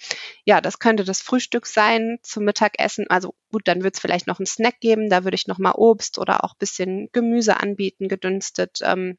[0.45, 3.05] Ja, das könnte das Frühstück sein zum Mittagessen.
[3.09, 6.19] Also gut, dann wird es vielleicht noch einen Snack geben, da würde ich nochmal Obst
[6.19, 8.79] oder auch bisschen Gemüse anbieten, gedünstet.
[8.83, 9.17] Ähm,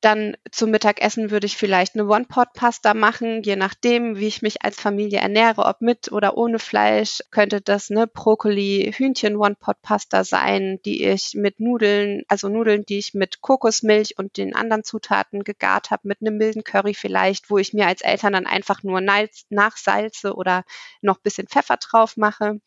[0.00, 4.80] dann zum Mittagessen würde ich vielleicht eine One-Pot-Pasta machen, je nachdem, wie ich mich als
[4.80, 11.60] Familie ernähre, ob mit oder ohne Fleisch, könnte das eine Brokkoli-Hühnchen-One-Pot-Pasta sein, die ich mit
[11.60, 16.36] Nudeln, also Nudeln, die ich mit Kokosmilch und den anderen Zutaten gegart habe, mit einem
[16.38, 20.64] milden Curry vielleicht, wo ich mir als Eltern dann einfach nur nachsalze oder
[21.02, 22.60] noch bisschen Pfeffer drauf mache.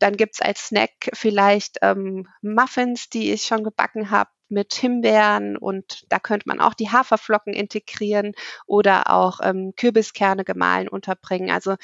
[0.00, 6.04] Dann gibt's als Snack vielleicht ähm, Muffins, die ich schon gebacken habe mit Himbeeren und
[6.08, 8.32] da könnte man auch die Haferflocken integrieren
[8.66, 11.50] oder auch ähm, Kürbiskerne gemahlen unterbringen.
[11.50, 11.76] Also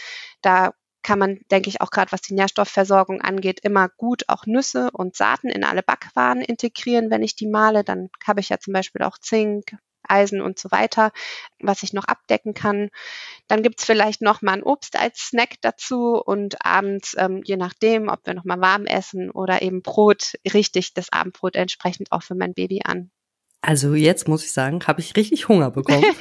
[0.43, 0.73] da
[1.07, 5.15] kann man, denke ich, auch gerade was die Nährstoffversorgung angeht, immer gut auch Nüsse und
[5.15, 7.85] Saaten in alle Backwaren integrieren, wenn ich die male.
[7.85, 9.77] Dann habe ich ja zum Beispiel auch Zink,
[10.09, 11.13] Eisen und so weiter,
[11.61, 12.91] was ich noch abdecken kann.
[13.49, 18.09] Dann gibt's vielleicht noch mal ein Obst als Snack dazu und abends, ähm, je nachdem,
[18.09, 22.23] ob wir noch mal warm essen oder eben Brot, richte ich das Abendbrot entsprechend auch
[22.23, 23.11] für mein Baby an.
[23.63, 26.05] Also jetzt muss ich sagen, habe ich richtig Hunger bekommen.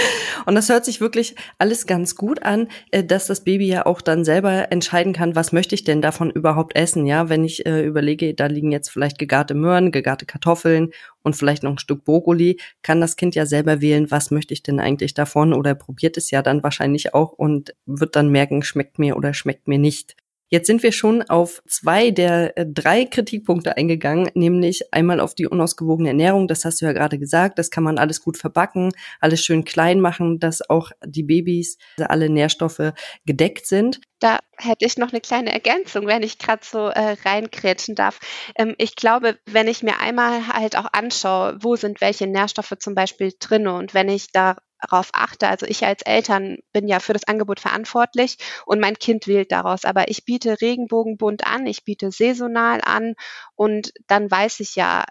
[0.46, 4.00] und das hört sich wirklich alles ganz gut an, äh, dass das Baby ja auch
[4.00, 7.28] dann selber entscheiden kann, was möchte ich denn davon überhaupt essen, ja?
[7.28, 10.90] Wenn ich äh, überlege, da liegen jetzt vielleicht gegarte Möhren, gegarte Kartoffeln
[11.22, 14.62] und vielleicht noch ein Stück Brokkoli, kann das Kind ja selber wählen, was möchte ich
[14.62, 18.98] denn eigentlich davon oder probiert es ja dann wahrscheinlich auch und wird dann merken, schmeckt
[18.98, 20.16] mir oder schmeckt mir nicht.
[20.52, 25.46] Jetzt sind wir schon auf zwei der äh, drei Kritikpunkte eingegangen, nämlich einmal auf die
[25.46, 26.46] unausgewogene Ernährung.
[26.46, 27.58] Das hast du ja gerade gesagt.
[27.58, 32.28] Das kann man alles gut verbacken, alles schön klein machen, dass auch die Babys alle
[32.28, 32.92] Nährstoffe
[33.24, 34.02] gedeckt sind.
[34.20, 38.20] Da hätte ich noch eine kleine Ergänzung, wenn ich gerade so äh, reinkrätschen darf.
[38.54, 42.94] Ähm, ich glaube, wenn ich mir einmal halt auch anschaue, wo sind welche Nährstoffe zum
[42.94, 45.48] Beispiel drin und wenn ich da darauf achte.
[45.48, 49.84] Also ich als Eltern bin ja für das Angebot verantwortlich und mein Kind wählt daraus.
[49.84, 53.14] Aber ich biete Regenbogenbunt an, ich biete saisonal an
[53.54, 55.04] und dann weiß ich ja,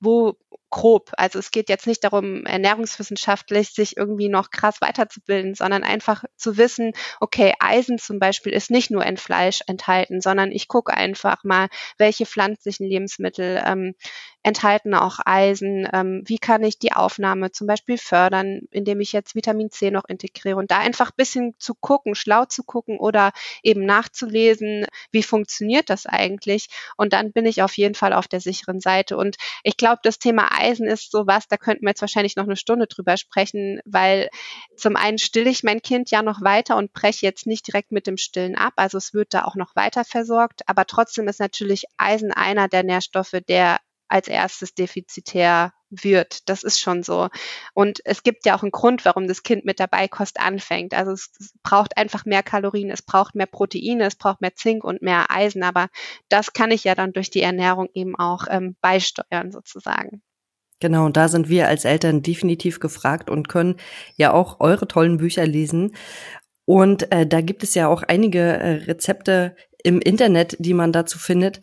[0.00, 0.36] wo
[0.70, 1.12] grob.
[1.16, 6.56] Also es geht jetzt nicht darum, ernährungswissenschaftlich sich irgendwie noch krass weiterzubilden, sondern einfach zu
[6.56, 11.44] wissen, okay, Eisen zum Beispiel ist nicht nur in Fleisch enthalten, sondern ich gucke einfach
[11.44, 13.94] mal, welche pflanzlichen Lebensmittel ähm,
[14.44, 19.34] enthalten auch Eisen, ähm, wie kann ich die Aufnahme zum Beispiel fördern, indem ich jetzt
[19.34, 20.56] Vitamin C noch integriere?
[20.56, 25.88] Und da einfach ein bisschen zu gucken, schlau zu gucken oder eben nachzulesen, wie funktioniert
[25.88, 26.68] das eigentlich?
[26.96, 29.16] Und dann bin ich auf jeden Fall auf der sicheren Seite.
[29.16, 32.86] Und ich glaube, das Thema ist sowas, da könnten wir jetzt wahrscheinlich noch eine Stunde
[32.86, 34.28] drüber sprechen, weil
[34.76, 38.06] zum einen stille ich mein Kind ja noch weiter und breche jetzt nicht direkt mit
[38.06, 41.84] dem Stillen ab, also es wird da auch noch weiter versorgt, aber trotzdem ist natürlich
[41.96, 46.48] Eisen einer der Nährstoffe, der als erstes defizitär wird.
[46.48, 47.28] Das ist schon so.
[47.72, 50.94] Und es gibt ja auch einen Grund, warum das Kind mit der Beikost anfängt.
[50.94, 54.84] Also es, es, braucht einfach mehr Kalorien, es braucht mehr Proteine, es braucht mehr Zink
[54.84, 55.62] und mehr Eisen.
[55.62, 55.88] Aber
[56.28, 60.22] das kann ich ja dann durch die Ernährung eben auch ähm, beisteuern sozusagen.
[60.80, 63.76] Genau, und da sind wir als Eltern definitiv gefragt und können
[64.16, 65.94] ja auch eure tollen Bücher lesen.
[66.66, 71.18] Und äh, da gibt es ja auch einige äh, Rezepte im Internet, die man dazu
[71.18, 71.60] findet.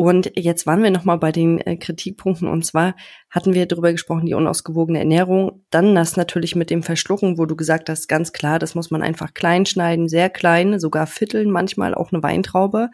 [0.00, 2.96] Und jetzt waren wir nochmal bei den äh, Kritikpunkten und zwar
[3.28, 5.62] hatten wir darüber gesprochen, die unausgewogene Ernährung.
[5.68, 9.02] Dann das natürlich mit dem Verschlucken, wo du gesagt hast, ganz klar, das muss man
[9.02, 12.88] einfach klein schneiden, sehr klein, sogar vierteln, manchmal auch eine Weintraube,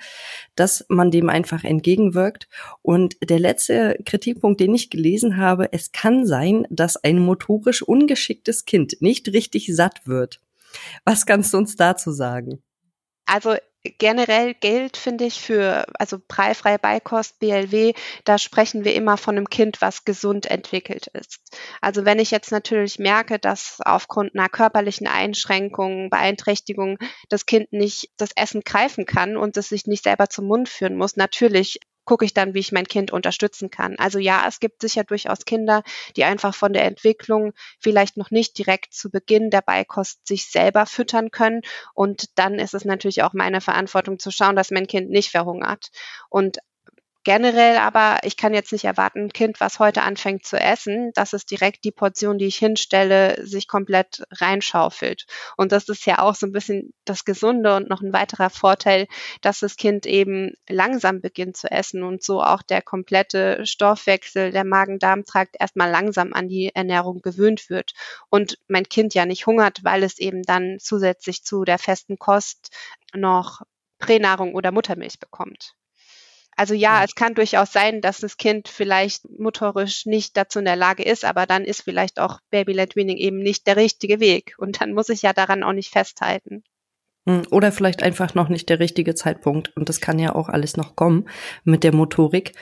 [0.56, 2.48] dass man dem einfach entgegenwirkt.
[2.82, 8.64] Und der letzte Kritikpunkt, den ich gelesen habe, es kann sein, dass ein motorisch ungeschicktes
[8.64, 10.40] Kind nicht richtig satt wird.
[11.04, 12.64] Was kannst du uns dazu sagen?
[13.26, 13.54] Also
[13.90, 17.92] generell gilt, finde ich, für also preifreie Beikost, BLW,
[18.24, 21.40] da sprechen wir immer von einem Kind, was gesund entwickelt ist.
[21.80, 28.10] Also wenn ich jetzt natürlich merke, dass aufgrund einer körperlichen Einschränkung, Beeinträchtigung das Kind nicht
[28.16, 32.24] das Essen greifen kann und es sich nicht selber zum Mund führen muss, natürlich gucke
[32.24, 33.96] ich dann, wie ich mein Kind unterstützen kann.
[33.98, 35.82] Also ja, es gibt sicher durchaus Kinder,
[36.16, 40.86] die einfach von der Entwicklung vielleicht noch nicht direkt zu Beginn der Beikost sich selber
[40.86, 41.60] füttern können.
[41.92, 45.90] Und dann ist es natürlich auch meine Verantwortung zu schauen, dass mein Kind nicht verhungert.
[46.30, 46.58] Und
[47.26, 51.32] Generell aber, ich kann jetzt nicht erwarten, ein Kind, was heute anfängt zu essen, dass
[51.32, 55.26] es direkt die Portion, die ich hinstelle, sich komplett reinschaufelt.
[55.56, 59.08] Und das ist ja auch so ein bisschen das Gesunde und noch ein weiterer Vorteil,
[59.40, 64.64] dass das Kind eben langsam beginnt zu essen und so auch der komplette Stoffwechsel, der
[64.64, 67.94] Magen-Darm-Trakt erstmal langsam an die Ernährung gewöhnt wird.
[68.30, 72.70] Und mein Kind ja nicht hungert, weil es eben dann zusätzlich zu der festen Kost
[73.12, 73.62] noch
[73.98, 75.74] Pränahrung oder Muttermilch bekommt.
[76.56, 80.64] Also ja, ja, es kann durchaus sein, dass das Kind vielleicht motorisch nicht dazu in
[80.64, 84.54] der Lage ist, aber dann ist vielleicht auch Baby-led Weaning eben nicht der richtige Weg.
[84.58, 86.64] Und dann muss ich ja daran auch nicht festhalten.
[87.28, 89.76] Hm, oder vielleicht einfach noch nicht der richtige Zeitpunkt.
[89.76, 91.28] Und das kann ja auch alles noch kommen
[91.64, 92.52] mit der Motorik.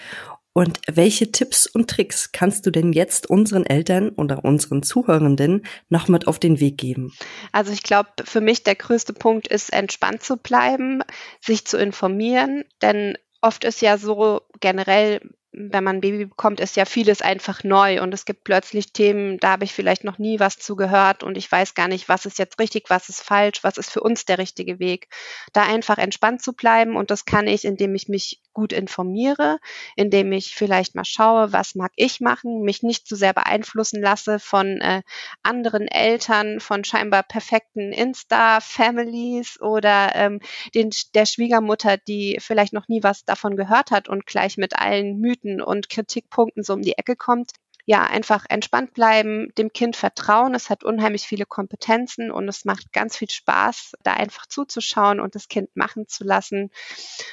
[0.56, 6.06] Und welche Tipps und Tricks kannst du denn jetzt unseren Eltern oder unseren Zuhörenden noch
[6.06, 7.12] mit auf den Weg geben?
[7.50, 11.02] Also ich glaube, für mich der größte Punkt ist, entspannt zu bleiben,
[11.40, 15.20] sich zu informieren, denn oft ist ja so generell
[15.56, 19.38] wenn man ein Baby bekommt, ist ja vieles einfach neu und es gibt plötzlich Themen,
[19.38, 22.26] da habe ich vielleicht noch nie was zu gehört und ich weiß gar nicht, was
[22.26, 25.08] ist jetzt richtig, was ist falsch, was ist für uns der richtige Weg.
[25.52, 29.58] Da einfach entspannt zu bleiben und das kann ich, indem ich mich gut informiere,
[29.96, 34.38] indem ich vielleicht mal schaue, was mag ich machen, mich nicht zu sehr beeinflussen lasse
[34.38, 35.02] von äh,
[35.42, 40.40] anderen Eltern, von scheinbar perfekten Insta-Families oder ähm,
[40.74, 45.18] den, der Schwiegermutter, die vielleicht noch nie was davon gehört hat und gleich mit allen
[45.18, 47.52] Mythen und Kritikpunkten so um die Ecke kommt.
[47.86, 50.54] Ja, einfach entspannt bleiben, dem Kind vertrauen.
[50.54, 55.34] Es hat unheimlich viele Kompetenzen und es macht ganz viel Spaß, da einfach zuzuschauen und
[55.34, 56.70] das Kind machen zu lassen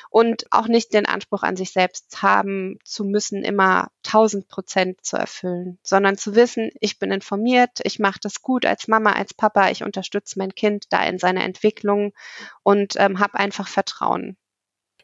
[0.10, 5.18] und auch nicht den Anspruch an sich selbst haben zu müssen, immer 1000 Prozent zu
[5.18, 9.70] erfüllen, sondern zu wissen, ich bin informiert, ich mache das gut als Mama, als Papa,
[9.70, 12.14] ich unterstütze mein Kind da in seiner Entwicklung
[12.64, 14.38] und ähm, habe einfach Vertrauen.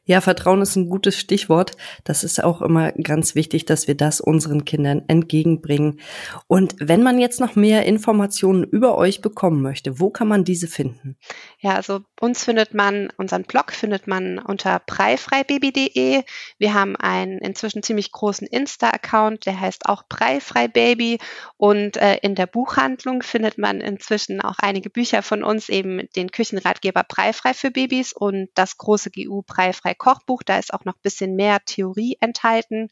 [0.07, 1.73] Ja, Vertrauen ist ein gutes Stichwort.
[2.05, 5.99] Das ist auch immer ganz wichtig, dass wir das unseren Kindern entgegenbringen.
[6.47, 10.67] Und wenn man jetzt noch mehr Informationen über euch bekommen möchte, wo kann man diese
[10.67, 11.17] finden?
[11.59, 16.23] Ja, also uns findet man, unseren Blog findet man unter preifreibaby.de.
[16.57, 21.17] Wir haben einen inzwischen ziemlich großen Insta-Account, der heißt auch Preifreibaby.
[21.57, 26.31] Und äh, in der Buchhandlung findet man inzwischen auch einige Bücher von uns, eben den
[26.31, 30.43] Küchenratgeber Preifrei für Babys und das große GU Preifrei Kochbuch.
[30.43, 32.89] Da ist auch noch ein bisschen mehr Theorie enthalten.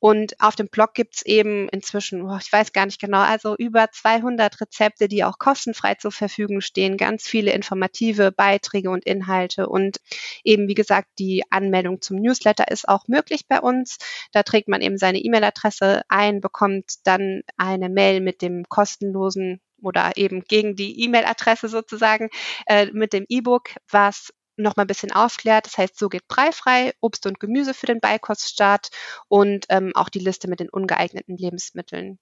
[0.00, 3.90] Und auf dem Blog gibt's eben inzwischen, oh, ich weiß gar nicht genau, also über
[3.92, 9.68] 200 Rezepte, die auch kostenfrei zur Verfügung stehen, ganz viele informative Beiträge und Inhalte.
[9.68, 9.98] Und
[10.42, 13.98] eben, wie gesagt, die Anmeldung zum Newsletter ist auch möglich bei uns.
[14.32, 20.12] Da trägt man eben seine E-Mail-Adresse ein, bekommt dann eine Mail mit dem kostenlosen oder
[20.16, 22.30] eben gegen die E-Mail-Adresse sozusagen
[22.66, 25.66] äh, mit dem E-Book, was noch mal ein bisschen aufklärt.
[25.66, 28.90] Das heißt, so geht preifrei, Obst und Gemüse für den Beikoststart
[29.28, 32.18] und ähm, auch die Liste mit den ungeeigneten Lebensmitteln.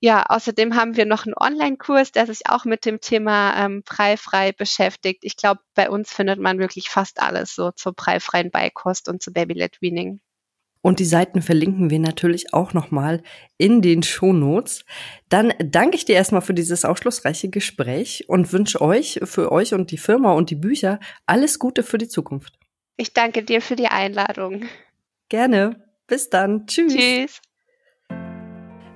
[0.00, 4.52] Ja, außerdem haben wir noch einen Online-Kurs, der sich auch mit dem Thema ähm, preifrei
[4.52, 5.24] beschäftigt.
[5.24, 9.32] Ich glaube, bei uns findet man wirklich fast alles so zur preifreien Beikost und zu
[9.32, 10.20] Baby-led Weaning.
[10.86, 13.20] Und die Seiten verlinken wir natürlich auch nochmal
[13.58, 14.84] in den Shownotes.
[15.28, 19.90] Dann danke ich dir erstmal für dieses aufschlussreiche Gespräch und wünsche euch, für euch und
[19.90, 22.56] die Firma und die Bücher alles Gute für die Zukunft.
[22.96, 24.66] Ich danke dir für die Einladung.
[25.28, 25.84] Gerne.
[26.06, 26.68] Bis dann.
[26.68, 26.94] Tschüss.
[26.94, 27.40] Tschüss.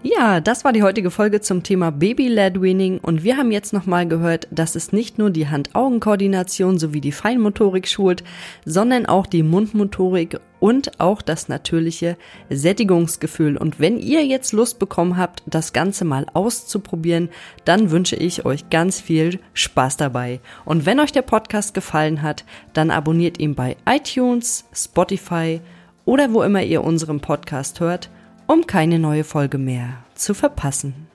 [0.03, 4.09] Ja, das war die heutige Folge zum Thema Baby-led Weaning und wir haben jetzt nochmal
[4.09, 8.25] gehört, dass es nicht nur die Hand-Augen-Koordination sowie die Feinmotorik schult,
[8.65, 12.17] sondern auch die Mundmotorik und auch das natürliche
[12.49, 13.59] Sättigungsgefühl.
[13.59, 17.29] Und wenn ihr jetzt Lust bekommen habt, das Ganze mal auszuprobieren,
[17.67, 20.41] dann wünsche ich euch ganz viel Spaß dabei.
[20.65, 25.61] Und wenn euch der Podcast gefallen hat, dann abonniert ihn bei iTunes, Spotify
[26.07, 28.09] oder wo immer ihr unseren Podcast hört
[28.51, 31.07] um keine neue Folge mehr zu verpassen.